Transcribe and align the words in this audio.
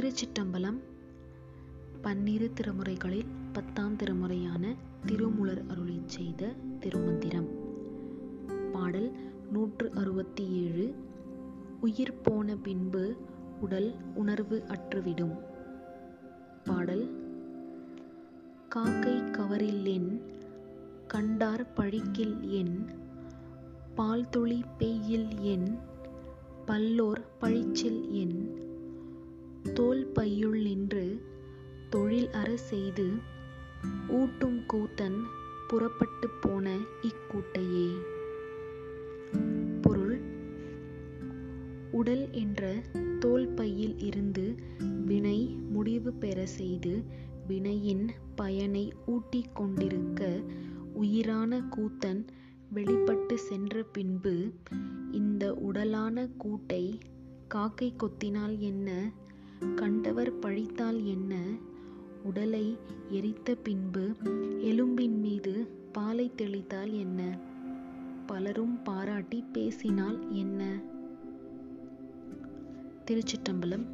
திருச்சிற்றம்பலம் 0.00 0.78
பன்னிரு 2.02 2.52
திருமுறைகளில் 2.54 3.26
பத்தாம் 3.52 3.96
திருமுறையான 3.96 4.76
திருமுலர் 5.06 5.64
அருளிச் 5.66 6.06
செய்த 6.06 6.54
திருமந்திரம். 6.80 7.48
பாடல் 8.72 9.12
நூற்று 9.52 9.90
அறுபத்தி 9.94 10.48
ஏழு 10.48 10.94
உயிர் 11.80 12.20
போன 12.22 12.56
பின்பு 12.56 13.16
உடல் 13.60 13.94
உணர்வு 14.14 14.62
அற்றுவிடும். 14.66 15.34
பாடல் 16.64 17.06
காக்கை 18.68 19.16
கவரில்லென் 19.16 20.20
கண்டார் 21.06 21.66
பழிக்கில் 21.76 22.40
என் 22.40 22.86
பால்துளி 23.96 24.62
பெய்யில் 24.78 25.28
என் 25.40 25.78
பல்லோர் 26.66 27.24
பழிச்சில் 27.40 28.10
என் 28.10 28.39
தோல் 29.80 30.06
பையுள் 30.14 30.62
நின்று 30.62 31.22
தொழில் 31.88 32.30
அற 32.30 32.56
செய்து 32.56 33.10
ஊட்டும் 34.08 34.60
கூத்தன் 34.72 35.18
புறப்பட்டு 35.68 36.28
போன 36.40 36.78
இக்கூட்டையே. 37.02 37.90
பொருள். 39.80 40.20
உடல் 41.90 42.30
என்ற 42.30 42.82
தோல் 43.18 43.48
பையில் 43.48 43.98
இருந்து 43.98 44.54
வினை 45.06 45.56
முடிவு 45.70 46.12
பெற 46.12 46.46
செய்து 46.46 47.04
வினையின் 47.46 48.10
பயனை 48.34 48.92
ஊட்டிக் 49.06 49.56
கொண்டிருக்க 49.56 50.40
உயிரான 50.92 51.60
கூத்தன் 51.60 52.26
வெளிப்பட்டு 52.70 53.38
சென்ற 53.38 53.82
பின்பு 53.82 54.52
இந்த 55.12 55.54
உடலான 55.54 56.28
கூட்டை 56.44 57.00
காக்கை 57.48 57.94
கொத்தினால் 57.96 58.58
என்ன? 58.58 59.12
கண்டவர் 60.10 60.38
பழித்தால் 60.38 61.04
என்ன? 61.04 61.34
உடலை 62.22 62.78
எரித்த 63.10 63.54
பின்பு 63.54 64.16
எலும்பின் 64.60 65.20
மீது 65.20 65.68
பாலை 65.92 66.32
தெளித்தால் 66.36 66.92
என்ன? 66.92 67.38
பலரும் 68.26 68.82
பாராட்டி 68.82 69.44
பேசினால் 69.52 70.18
என்ன? 70.32 70.80
திருச்சிட்டம்பலம் 73.06 73.86